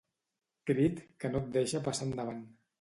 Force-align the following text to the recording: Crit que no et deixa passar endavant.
Crit 0.71 1.03
que 1.25 1.33
no 1.35 1.43
et 1.43 1.53
deixa 1.59 1.85
passar 1.91 2.11
endavant. 2.11 2.45